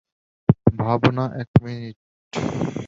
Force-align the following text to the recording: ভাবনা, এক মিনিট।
ভাবনা, 0.77 1.25
এক 1.41 1.49
মিনিট। 1.63 1.97